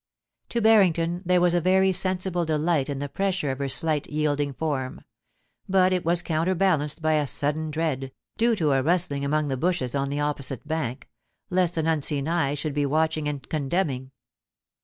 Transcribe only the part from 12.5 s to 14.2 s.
should be watching and condemning.